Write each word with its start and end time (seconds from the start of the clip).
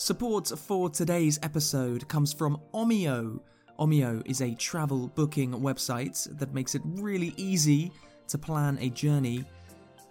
Support 0.00 0.48
for 0.58 0.88
today's 0.88 1.38
episode 1.42 2.08
comes 2.08 2.32
from 2.32 2.58
Omio. 2.72 3.38
Omio 3.78 4.22
is 4.24 4.40
a 4.40 4.54
travel 4.54 5.08
booking 5.08 5.52
website 5.52 6.26
that 6.38 6.54
makes 6.54 6.74
it 6.74 6.80
really 6.84 7.34
easy 7.36 7.92
to 8.28 8.38
plan 8.38 8.78
a 8.80 8.88
journey. 8.88 9.44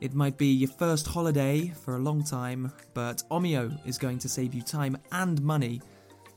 It 0.00 0.14
might 0.14 0.38
be 0.38 0.46
your 0.46 0.70
first 0.70 1.08
holiday 1.08 1.66
for 1.82 1.96
a 1.96 1.98
long 1.98 2.22
time, 2.22 2.72
but 2.94 3.24
Omio 3.32 3.76
is 3.84 3.98
going 3.98 4.20
to 4.20 4.28
save 4.28 4.54
you 4.54 4.62
time 4.62 4.96
and 5.10 5.42
money. 5.42 5.82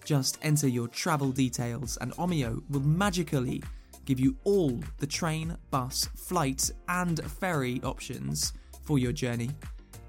Just 0.04 0.40
enter 0.42 0.68
your 0.68 0.88
travel 0.88 1.32
details, 1.32 2.00
and 2.02 2.14
Omio 2.14 2.64
will 2.72 2.82
magically 2.82 3.62
give 4.06 4.20
you 4.20 4.36
all 4.44 4.80
the 4.98 5.06
train, 5.06 5.56
bus, 5.70 6.10
flight, 6.16 6.72
and 6.88 7.24
ferry 7.34 7.80
options 7.84 8.54
for 8.82 8.98
your 8.98 9.12
journey. 9.12 9.52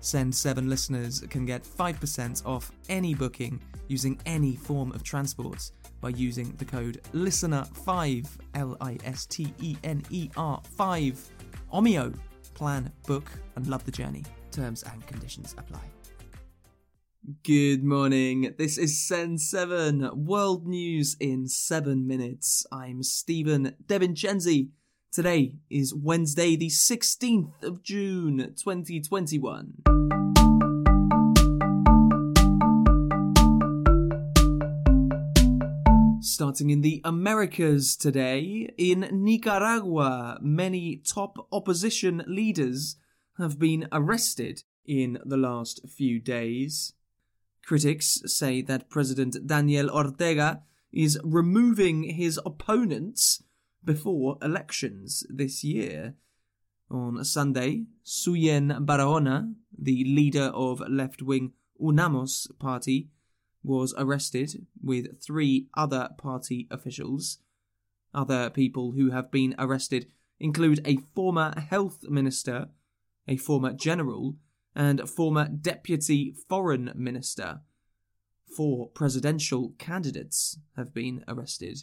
Send 0.00 0.34
7 0.34 0.68
listeners 0.68 1.24
can 1.30 1.44
get 1.46 1.64
5% 1.64 2.46
off 2.46 2.70
any 2.88 3.14
booking 3.14 3.60
using 3.88 4.18
any 4.26 4.56
form 4.56 4.92
of 4.92 5.02
transport 5.02 5.70
by 6.00 6.10
using 6.10 6.52
the 6.58 6.64
code 6.64 7.00
LISTENER5, 7.12 8.26
L 8.54 8.76
I 8.80 8.98
S 9.04 9.26
T 9.26 9.52
E 9.60 9.76
N 9.84 10.02
E 10.10 10.30
R 10.36 10.60
5. 10.76 11.30
Omio. 11.72 12.14
Plan, 12.54 12.90
book, 13.06 13.30
and 13.56 13.66
love 13.66 13.84
the 13.84 13.90
journey. 13.90 14.24
Terms 14.50 14.82
and 14.84 15.06
conditions 15.06 15.54
apply. 15.58 15.82
Good 17.42 17.82
morning. 17.82 18.54
This 18.56 18.78
is 18.78 19.06
Send 19.06 19.40
7, 19.40 20.10
world 20.14 20.66
news 20.66 21.16
in 21.18 21.48
7 21.48 22.06
minutes. 22.06 22.64
I'm 22.70 23.02
Stephen 23.02 23.74
DeVincenzi. 23.84 24.68
Today 25.16 25.54
is 25.70 25.94
Wednesday, 25.94 26.56
the 26.56 26.68
16th 26.68 27.62
of 27.62 27.82
June, 27.82 28.52
2021. 28.54 29.72
Starting 36.20 36.68
in 36.68 36.82
the 36.82 37.00
Americas 37.02 37.96
today, 37.96 38.68
in 38.76 39.08
Nicaragua, 39.10 40.36
many 40.42 40.96
top 40.96 41.48
opposition 41.50 42.22
leaders 42.26 42.96
have 43.38 43.58
been 43.58 43.88
arrested 43.90 44.64
in 44.84 45.18
the 45.24 45.38
last 45.38 45.80
few 45.88 46.20
days. 46.20 46.92
Critics 47.64 48.20
say 48.26 48.60
that 48.60 48.90
President 48.90 49.46
Daniel 49.46 49.88
Ortega 49.88 50.60
is 50.92 51.18
removing 51.24 52.02
his 52.02 52.38
opponents 52.44 53.42
before 53.86 54.36
elections 54.42 55.24
this 55.30 55.64
year. 55.64 56.14
On 56.90 57.24
Sunday, 57.24 57.84
Suyen 58.04 58.84
Barahona, 58.84 59.54
the 59.76 60.04
leader 60.04 60.50
of 60.54 60.82
left 60.88 61.22
wing 61.22 61.52
Unamos 61.80 62.46
party, 62.58 63.08
was 63.62 63.94
arrested 63.98 64.66
with 64.80 65.20
three 65.20 65.66
other 65.74 66.10
party 66.18 66.68
officials. 66.70 67.38
Other 68.14 68.50
people 68.50 68.92
who 68.92 69.10
have 69.10 69.30
been 69.30 69.54
arrested 69.58 70.06
include 70.38 70.80
a 70.84 70.98
former 71.14 71.58
health 71.58 72.04
minister, 72.08 72.68
a 73.26 73.36
former 73.36 73.72
general, 73.72 74.36
and 74.74 75.08
former 75.08 75.48
deputy 75.48 76.34
foreign 76.48 76.92
minister. 76.94 77.60
Four 78.56 78.88
presidential 78.90 79.74
candidates 79.78 80.58
have 80.76 80.94
been 80.94 81.24
arrested. 81.26 81.82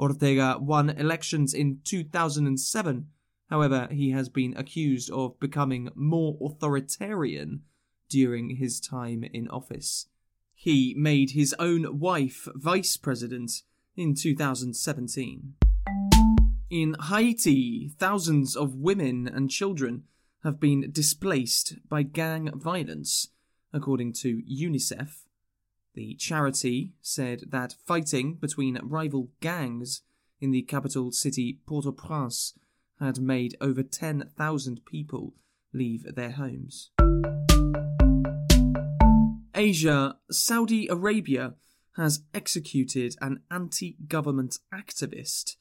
Ortega 0.00 0.56
won 0.58 0.88
elections 0.90 1.52
in 1.52 1.80
2007. 1.84 3.06
However, 3.50 3.88
he 3.90 4.10
has 4.12 4.28
been 4.30 4.56
accused 4.56 5.10
of 5.10 5.38
becoming 5.38 5.90
more 5.94 6.38
authoritarian 6.40 7.62
during 8.08 8.56
his 8.56 8.80
time 8.80 9.22
in 9.24 9.48
office. 9.48 10.06
He 10.54 10.94
made 10.96 11.32
his 11.32 11.54
own 11.58 11.98
wife 12.00 12.48
vice 12.54 12.96
president 12.96 13.62
in 13.96 14.14
2017. 14.14 15.54
In 16.70 16.96
Haiti, 17.08 17.90
thousands 17.98 18.56
of 18.56 18.76
women 18.76 19.28
and 19.28 19.50
children 19.50 20.04
have 20.44 20.60
been 20.60 20.90
displaced 20.92 21.74
by 21.88 22.02
gang 22.02 22.50
violence, 22.54 23.28
according 23.72 24.12
to 24.14 24.42
UNICEF. 24.48 25.26
The 25.94 26.14
charity 26.14 26.92
said 27.00 27.44
that 27.48 27.74
fighting 27.84 28.34
between 28.34 28.78
rival 28.82 29.30
gangs 29.40 30.02
in 30.40 30.50
the 30.50 30.62
capital 30.62 31.12
city 31.12 31.60
Port 31.66 31.86
au 31.86 31.92
Prince 31.92 32.54
had 33.00 33.20
made 33.20 33.56
over 33.60 33.82
10,000 33.82 34.84
people 34.84 35.34
leave 35.72 36.14
their 36.14 36.32
homes. 36.32 36.90
Asia, 39.54 40.16
Saudi 40.30 40.86
Arabia 40.88 41.54
has 41.96 42.22
executed 42.32 43.16
an 43.20 43.40
anti 43.50 43.96
government 44.06 44.58
activist. 44.72 45.56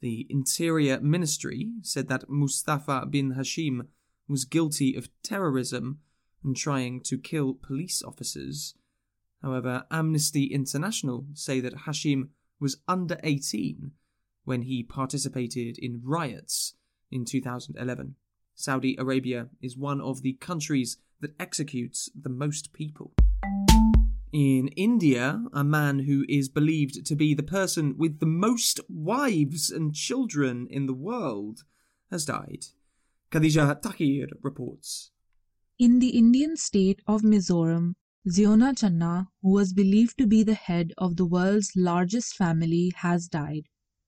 The 0.00 0.26
Interior 0.28 1.00
Ministry 1.00 1.70
said 1.82 2.08
that 2.08 2.28
Mustafa 2.28 3.06
bin 3.08 3.34
Hashim 3.34 3.86
was 4.28 4.44
guilty 4.44 4.94
of 4.96 5.08
terrorism 5.22 6.00
and 6.42 6.56
trying 6.56 7.00
to 7.02 7.16
kill 7.16 7.54
police 7.54 8.02
officers. 8.02 8.74
However, 9.42 9.84
Amnesty 9.90 10.44
International 10.44 11.26
say 11.34 11.60
that 11.60 11.78
Hashim 11.86 12.28
was 12.60 12.76
under 12.86 13.18
18 13.24 13.90
when 14.44 14.62
he 14.62 14.82
participated 14.82 15.78
in 15.78 16.00
riots 16.04 16.74
in 17.10 17.24
2011. 17.24 18.14
Saudi 18.54 18.96
Arabia 18.98 19.48
is 19.60 19.76
one 19.76 20.00
of 20.00 20.22
the 20.22 20.34
countries 20.34 20.98
that 21.20 21.34
executes 21.40 22.08
the 22.14 22.28
most 22.28 22.72
people. 22.72 23.12
In 24.32 24.68
India, 24.68 25.44
a 25.52 25.64
man 25.64 26.00
who 26.00 26.24
is 26.28 26.48
believed 26.48 27.04
to 27.04 27.14
be 27.14 27.34
the 27.34 27.42
person 27.42 27.96
with 27.98 28.20
the 28.20 28.26
most 28.26 28.80
wives 28.88 29.70
and 29.70 29.94
children 29.94 30.66
in 30.70 30.86
the 30.86 30.94
world 30.94 31.64
has 32.10 32.24
died. 32.24 32.66
Khadija 33.30 33.82
Tahir 33.82 34.28
reports. 34.40 35.10
In 35.78 35.98
the 35.98 36.10
Indian 36.10 36.56
state 36.56 37.00
of 37.06 37.22
Mizoram, 37.22 37.94
Ziona 38.28 38.72
Channa, 38.72 39.26
who 39.42 39.50
was 39.50 39.72
believed 39.72 40.16
to 40.18 40.28
be 40.28 40.44
the 40.44 40.54
head 40.54 40.92
of 40.96 41.16
the 41.16 41.26
world's 41.26 41.72
largest 41.74 42.36
family, 42.36 42.92
has 42.98 43.26
died. 43.26 43.66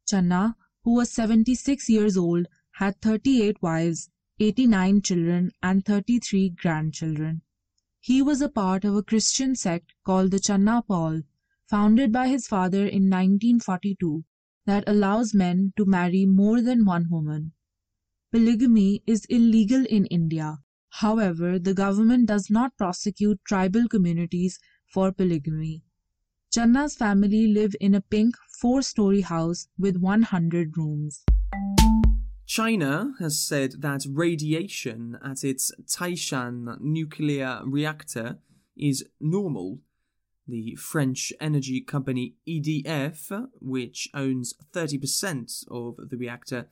Channa, 0.09 0.55
who 0.85 0.95
was 0.95 1.11
76 1.11 1.89
years 1.89 2.17
old, 2.17 2.47
had 2.75 3.01
38 3.01 3.61
wives, 3.61 4.11
89 4.39 5.03
children, 5.03 5.51
and 5.65 5.85
33 5.85 6.51
grandchildren. 6.51 7.43
He 7.99 8.23
was 8.23 8.41
a 8.41 8.49
part 8.49 8.85
of 8.85 8.95
a 8.95 9.03
Christian 9.03 9.57
sect 9.57 9.95
called 10.05 10.31
the 10.31 10.39
Channa 10.39 10.83
Pawl, 10.83 11.23
founded 11.69 12.13
by 12.13 12.29
his 12.29 12.47
father 12.47 12.87
in 12.87 13.11
1942, 13.11 14.25
that 14.65 14.89
allows 14.89 15.35
men 15.35 15.73
to 15.77 15.85
marry 15.85 16.25
more 16.25 16.61
than 16.61 16.85
one 16.85 17.11
woman. 17.11 17.51
Polygamy 18.31 19.03
is 19.09 19.25
illegal 19.25 19.85
in 19.87 20.07
India, 20.07 20.59
However, 20.99 21.59
the 21.59 21.75
government 21.75 22.27
does 22.27 22.49
not 22.51 22.77
prosecute 22.77 23.41
tribal 23.45 23.89
communities 23.89 24.61
for 24.87 25.11
polygamy. 25.11 25.83
Channa's 26.55 26.95
family 26.95 27.49
live 27.49 27.75
in 27.81 27.97
a 27.97 28.01
pink 28.01 28.37
four 28.61 28.81
story 28.81 29.23
house 29.23 29.67
with 29.77 29.97
100 29.97 30.79
rooms. 30.79 31.25
China 32.47 33.13
has 33.19 33.41
said 33.41 33.83
that 33.83 34.07
radiation 34.09 35.19
at 35.21 35.43
its 35.43 35.73
Taishan 35.85 36.81
nuclear 36.81 37.63
reactor 37.65 38.39
is 38.77 39.05
normal. 39.21 39.81
The 40.47 40.77
French 40.77 41.33
energy 41.41 41.81
company 41.81 42.37
EDF, 42.47 43.49
which 43.61 44.09
owns 44.15 44.55
30% 44.73 45.65
of 45.69 46.09
the 46.09 46.17
reactor, 46.17 46.69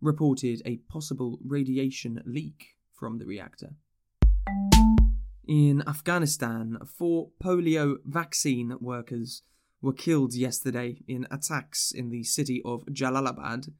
reported 0.00 0.62
a 0.64 0.76
possible 0.76 1.40
radiation 1.42 2.22
leak 2.24 2.73
from 3.04 3.18
the 3.18 3.26
reactor. 3.26 3.74
In 5.46 5.82
Afghanistan, 5.86 6.78
four 6.86 7.28
polio 7.38 7.96
vaccine 8.06 8.78
workers 8.80 9.42
were 9.82 9.92
killed 9.92 10.32
yesterday 10.32 11.02
in 11.06 11.26
attacks 11.30 11.92
in 11.92 12.08
the 12.08 12.24
city 12.24 12.62
of 12.64 12.86
Jalalabad. 12.86 13.70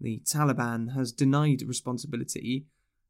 The 0.00 0.20
Taliban 0.20 0.94
has 0.94 1.10
denied 1.10 1.62
responsibility. 1.62 2.66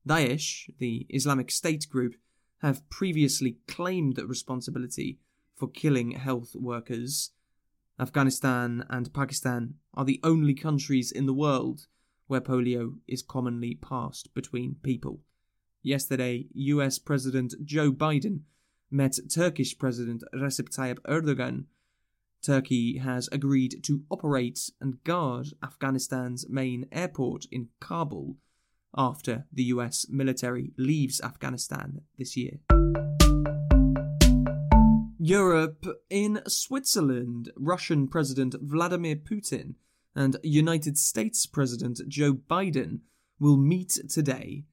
Daesh, 0.09 0.71
the 0.79 1.07
Islamic 1.11 1.51
State 1.51 1.91
group, 1.91 2.15
have 2.63 2.89
previously 2.89 3.59
claimed 3.69 4.19
responsibility 4.27 5.19
for 5.55 5.69
killing 5.69 6.13
health 6.13 6.55
workers. 6.55 7.33
Afghanistan 8.01 8.87
and 8.89 9.13
Pakistan 9.13 9.75
are 9.93 10.07
the 10.07 10.21
only 10.25 10.55
countries 10.55 11.13
in 11.13 11.27
the 11.27 11.35
world 11.35 11.87
where 12.29 12.41
polio 12.41 12.95
is 13.07 13.21
commonly 13.21 13.75
passed 13.75 14.33
between 14.33 14.77
people. 14.83 15.21
Yesterday, 15.87 16.47
US 16.55 16.99
President 16.99 17.55
Joe 17.63 17.93
Biden 17.93 18.41
met 18.91 19.19
Turkish 19.31 19.77
President 19.77 20.25
Recep 20.35 20.75
Tayyip 20.75 20.99
Erdogan. 21.01 21.67
Turkey 22.43 22.97
has 22.97 23.29
agreed 23.31 23.85
to 23.85 24.03
operate 24.11 24.71
and 24.81 25.05
guard 25.05 25.49
Afghanistan's 25.63 26.49
main 26.49 26.87
airport 26.91 27.45
in 27.53 27.69
Kabul 27.81 28.39
after 28.97 29.45
the 29.53 29.65
US 29.65 30.07
military 30.09 30.73
leaves 30.79 31.21
Afghanistan 31.21 32.01
this 32.17 32.35
year. 32.35 32.61
Europe 35.19 35.85
in 36.09 36.41
Switzerland, 36.49 37.53
Russian 37.57 38.09
President 38.09 38.55
Vladimir 38.59 39.17
Putin 39.17 39.75
and 40.17 40.39
United 40.43 40.97
States 40.97 41.45
President 41.45 42.01
Joe 42.09 42.33
Biden 42.33 43.01
will 43.39 43.59
meet 43.59 43.99
today. 44.09 44.65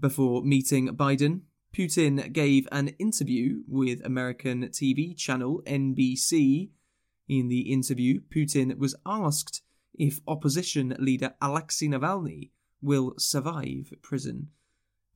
Before 0.00 0.44
meeting 0.44 0.88
Biden, 0.96 1.40
Putin 1.76 2.32
gave 2.32 2.68
an 2.70 2.88
interview 3.00 3.62
with 3.66 4.04
American 4.06 4.68
TV 4.68 5.16
channel 5.16 5.60
NBC. 5.66 6.70
In 7.28 7.48
the 7.48 7.72
interview, 7.72 8.20
Putin 8.32 8.78
was 8.78 8.94
asked 9.04 9.62
if 9.92 10.20
opposition 10.28 10.94
leader 11.00 11.34
Alexei 11.42 11.88
Navalny 11.88 12.50
will 12.80 13.14
survive 13.18 13.92
prison. 14.00 14.50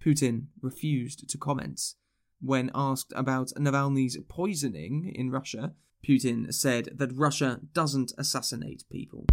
Putin 0.04 0.46
refused 0.60 1.28
to 1.28 1.38
comment. 1.38 1.94
When 2.40 2.72
asked 2.74 3.12
about 3.14 3.52
Navalny's 3.56 4.18
poisoning 4.28 5.12
in 5.14 5.30
Russia, 5.30 5.74
Putin 6.04 6.52
said 6.52 6.88
that 6.96 7.16
Russia 7.16 7.60
doesn't 7.72 8.12
assassinate 8.18 8.82
people. 8.90 9.26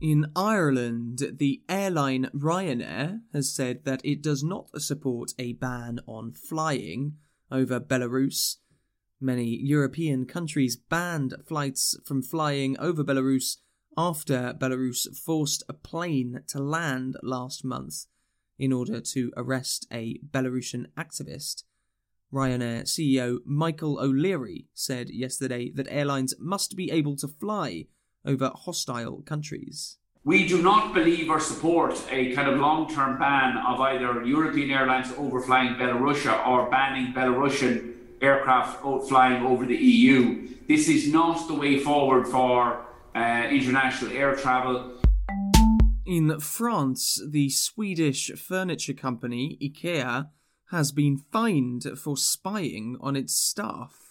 In 0.00 0.30
Ireland, 0.36 1.24
the 1.38 1.62
airline 1.68 2.30
Ryanair 2.32 3.22
has 3.32 3.52
said 3.52 3.84
that 3.84 4.00
it 4.04 4.22
does 4.22 4.44
not 4.44 4.80
support 4.80 5.34
a 5.40 5.54
ban 5.54 5.98
on 6.06 6.30
flying 6.30 7.16
over 7.50 7.80
Belarus. 7.80 8.58
Many 9.20 9.56
European 9.60 10.24
countries 10.24 10.76
banned 10.76 11.34
flights 11.44 11.96
from 12.04 12.22
flying 12.22 12.78
over 12.78 13.02
Belarus 13.02 13.56
after 13.96 14.54
Belarus 14.56 15.08
forced 15.18 15.64
a 15.68 15.72
plane 15.72 16.44
to 16.46 16.60
land 16.60 17.16
last 17.20 17.64
month 17.64 18.06
in 18.56 18.72
order 18.72 19.00
to 19.00 19.32
arrest 19.36 19.88
a 19.92 20.20
Belarusian 20.30 20.86
activist. 20.96 21.64
Ryanair 22.32 22.82
CEO 22.82 23.38
Michael 23.44 23.98
O'Leary 23.98 24.68
said 24.74 25.10
yesterday 25.10 25.72
that 25.74 25.88
airlines 25.90 26.34
must 26.38 26.76
be 26.76 26.88
able 26.92 27.16
to 27.16 27.26
fly 27.26 27.86
over 28.24 28.50
hostile 28.54 29.22
countries. 29.22 29.98
We 30.24 30.46
do 30.46 30.60
not 30.60 30.92
believe 30.92 31.30
or 31.30 31.40
support 31.40 31.94
a 32.10 32.34
kind 32.34 32.48
of 32.48 32.58
long 32.58 32.92
term 32.92 33.18
ban 33.18 33.56
of 33.56 33.80
either 33.80 34.24
European 34.24 34.70
airlines 34.70 35.08
overflying 35.12 35.76
Belarus 35.76 36.26
or 36.46 36.68
banning 36.70 37.14
Belarusian 37.14 37.94
aircraft 38.20 38.82
flying 39.08 39.42
over 39.44 39.64
the 39.64 39.76
EU. 39.76 40.48
This 40.66 40.88
is 40.88 41.10
not 41.12 41.48
the 41.48 41.54
way 41.54 41.78
forward 41.78 42.26
for 42.26 42.84
uh, 43.14 43.48
international 43.50 44.12
air 44.12 44.34
travel. 44.34 45.00
In 46.04 46.40
France, 46.40 47.22
the 47.26 47.48
Swedish 47.50 48.30
furniture 48.36 48.94
company 48.94 49.58
IKEA 49.62 50.28
has 50.70 50.92
been 50.92 51.16
fined 51.32 51.84
for 51.98 52.16
spying 52.16 52.96
on 53.00 53.16
its 53.16 53.34
staff. 53.34 54.07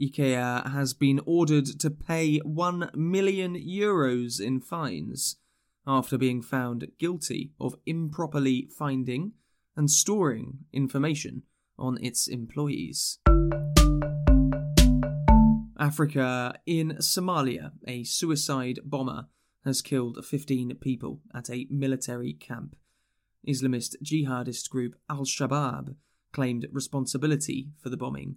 IKEA 0.00 0.70
has 0.70 0.94
been 0.94 1.20
ordered 1.26 1.66
to 1.80 1.90
pay 1.90 2.38
1 2.38 2.90
million 2.94 3.54
euros 3.54 4.40
in 4.40 4.60
fines 4.60 5.36
after 5.86 6.18
being 6.18 6.42
found 6.42 6.86
guilty 6.98 7.52
of 7.60 7.76
improperly 7.86 8.68
finding 8.76 9.32
and 9.76 9.90
storing 9.90 10.58
information 10.72 11.42
on 11.78 11.98
its 12.02 12.26
employees. 12.28 13.18
Africa 15.78 16.54
in 16.66 16.96
Somalia, 17.00 17.72
a 17.86 18.04
suicide 18.04 18.80
bomber 18.84 19.26
has 19.64 19.80
killed 19.80 20.24
15 20.24 20.74
people 20.80 21.20
at 21.34 21.48
a 21.48 21.66
military 21.70 22.32
camp. 22.32 22.74
Islamist 23.46 23.96
jihadist 24.02 24.68
group 24.68 24.94
Al 25.08 25.24
Shabaab 25.24 25.94
claimed 26.32 26.66
responsibility 26.72 27.70
for 27.80 27.88
the 27.88 27.96
bombing 27.96 28.36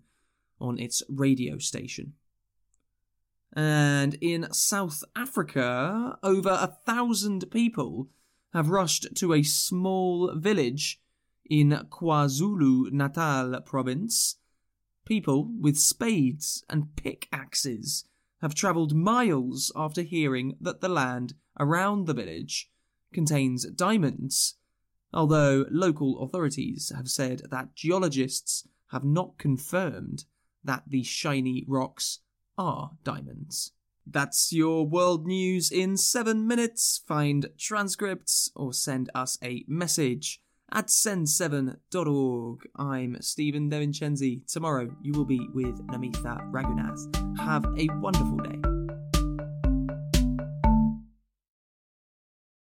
on 0.62 0.80
its 0.80 1.04
radio 1.10 1.58
station. 1.58 2.14
And 3.54 4.14
in 4.22 4.52
South 4.54 5.04
Africa, 5.16 6.18
over 6.24 6.50
a 6.50 6.78
thousand 6.86 7.52
people 7.52 8.10
have 8.54 8.70
rushed 8.70 9.08
to 9.16 9.34
a 9.34 9.44
small 9.44 10.34
village 10.36 11.02
in 11.50 11.72
KwaZulu 11.90 12.92
Natal 12.92 13.60
province. 13.62 14.38
People 15.06 15.52
with 15.60 15.78
spades 15.78 16.64
and 16.70 16.96
pickaxes 16.96 18.06
have 18.42 18.56
travelled 18.56 18.96
miles 18.96 19.72
after 19.76 20.02
hearing 20.02 20.56
that 20.62 20.82
the 20.82 20.90
land 20.90 21.34
around 21.60 22.08
the 22.08 22.14
village 22.14 22.72
contains 23.14 23.66
diamonds, 23.66 24.56
although 25.14 25.66
local 25.70 26.22
authorities 26.22 26.92
have 26.96 27.10
said 27.10 27.42
that 27.52 27.76
geologists 27.76 28.68
have 28.92 29.04
not 29.04 29.38
confirmed 29.38 30.26
that 30.64 30.84
the 30.88 31.04
shiny 31.04 31.66
rocks 31.68 32.20
are 32.58 32.92
diamonds. 33.04 33.72
That's 34.06 34.52
your 34.52 34.86
world 34.86 35.26
news 35.26 35.72
in 35.72 35.98
seven 35.98 36.48
minutes. 36.48 37.02
Find 37.08 37.48
transcripts 37.58 38.52
or 38.56 38.74
send 38.74 39.10
us 39.14 39.38
a 39.44 39.64
message 39.68 40.42
at 40.72 40.88
send7.org. 40.88 42.60
I'm 42.76 43.18
Stephen 43.22 43.70
DeVincenzi. 43.70 44.52
Tomorrow 44.52 44.96
you 45.02 45.14
will 45.14 45.26
be 45.26 45.48
with 45.54 45.86
Namitha 45.88 46.50
Raghunath. 46.52 47.40
Have 47.40 47.66
a 47.78 47.88
wonderful 48.00 48.38
day. 48.38 48.81